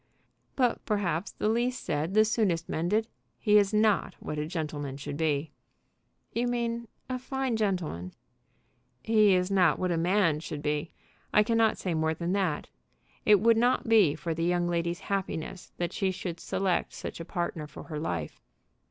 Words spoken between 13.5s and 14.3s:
not be